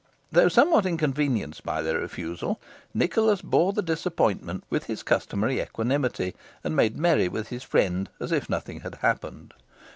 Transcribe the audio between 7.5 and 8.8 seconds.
friend as if nothing